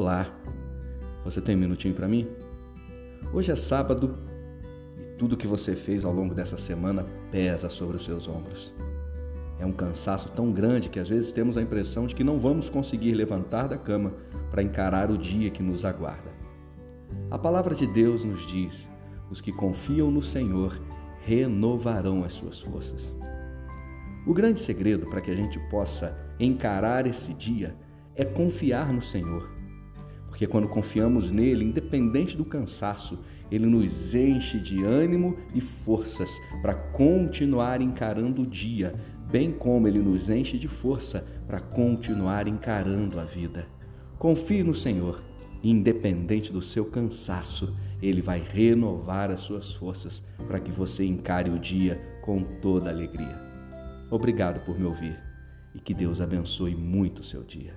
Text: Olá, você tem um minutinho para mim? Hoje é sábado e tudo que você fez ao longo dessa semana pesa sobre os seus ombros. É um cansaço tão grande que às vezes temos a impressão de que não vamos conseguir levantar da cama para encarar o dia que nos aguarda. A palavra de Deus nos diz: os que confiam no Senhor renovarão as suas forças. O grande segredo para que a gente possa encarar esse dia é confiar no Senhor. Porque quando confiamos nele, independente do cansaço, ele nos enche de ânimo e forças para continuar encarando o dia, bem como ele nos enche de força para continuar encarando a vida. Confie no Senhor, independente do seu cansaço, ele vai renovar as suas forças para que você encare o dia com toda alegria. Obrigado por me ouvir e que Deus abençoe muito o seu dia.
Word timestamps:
Olá, 0.00 0.34
você 1.22 1.42
tem 1.42 1.54
um 1.54 1.58
minutinho 1.58 1.92
para 1.92 2.08
mim? 2.08 2.26
Hoje 3.34 3.52
é 3.52 3.54
sábado 3.54 4.16
e 4.96 5.18
tudo 5.18 5.36
que 5.36 5.46
você 5.46 5.76
fez 5.76 6.06
ao 6.06 6.12
longo 6.14 6.34
dessa 6.34 6.56
semana 6.56 7.04
pesa 7.30 7.68
sobre 7.68 7.98
os 7.98 8.04
seus 8.06 8.26
ombros. 8.26 8.72
É 9.58 9.66
um 9.66 9.72
cansaço 9.72 10.30
tão 10.30 10.50
grande 10.52 10.88
que 10.88 10.98
às 10.98 11.06
vezes 11.06 11.32
temos 11.32 11.58
a 11.58 11.60
impressão 11.60 12.06
de 12.06 12.14
que 12.14 12.24
não 12.24 12.40
vamos 12.40 12.70
conseguir 12.70 13.12
levantar 13.12 13.68
da 13.68 13.76
cama 13.76 14.14
para 14.50 14.62
encarar 14.62 15.10
o 15.10 15.18
dia 15.18 15.50
que 15.50 15.62
nos 15.62 15.84
aguarda. 15.84 16.30
A 17.30 17.38
palavra 17.38 17.74
de 17.74 17.86
Deus 17.86 18.24
nos 18.24 18.46
diz: 18.46 18.88
os 19.30 19.42
que 19.42 19.52
confiam 19.52 20.10
no 20.10 20.22
Senhor 20.22 20.80
renovarão 21.26 22.24
as 22.24 22.32
suas 22.32 22.58
forças. 22.58 23.14
O 24.26 24.32
grande 24.32 24.60
segredo 24.60 25.10
para 25.10 25.20
que 25.20 25.30
a 25.30 25.36
gente 25.36 25.58
possa 25.68 26.16
encarar 26.40 27.06
esse 27.06 27.34
dia 27.34 27.76
é 28.16 28.24
confiar 28.24 28.94
no 28.94 29.02
Senhor. 29.02 29.59
Porque 30.40 30.50
quando 30.50 30.68
confiamos 30.68 31.30
nele, 31.30 31.66
independente 31.66 32.34
do 32.34 32.46
cansaço, 32.46 33.18
ele 33.52 33.66
nos 33.66 34.14
enche 34.14 34.58
de 34.58 34.82
ânimo 34.82 35.36
e 35.54 35.60
forças 35.60 36.30
para 36.62 36.72
continuar 36.72 37.82
encarando 37.82 38.40
o 38.40 38.46
dia, 38.46 38.94
bem 39.30 39.52
como 39.52 39.86
ele 39.86 39.98
nos 39.98 40.30
enche 40.30 40.56
de 40.56 40.66
força 40.66 41.26
para 41.46 41.60
continuar 41.60 42.48
encarando 42.48 43.20
a 43.20 43.24
vida. 43.24 43.66
Confie 44.18 44.62
no 44.62 44.74
Senhor, 44.74 45.22
independente 45.62 46.50
do 46.50 46.62
seu 46.62 46.86
cansaço, 46.86 47.76
ele 48.00 48.22
vai 48.22 48.40
renovar 48.40 49.30
as 49.30 49.40
suas 49.40 49.74
forças 49.74 50.22
para 50.46 50.58
que 50.58 50.72
você 50.72 51.04
encare 51.04 51.50
o 51.50 51.58
dia 51.58 52.00
com 52.22 52.42
toda 52.62 52.88
alegria. 52.88 53.38
Obrigado 54.10 54.64
por 54.64 54.78
me 54.78 54.86
ouvir 54.86 55.18
e 55.74 55.78
que 55.78 55.92
Deus 55.92 56.18
abençoe 56.18 56.74
muito 56.74 57.18
o 57.18 57.24
seu 57.24 57.42
dia. 57.42 57.74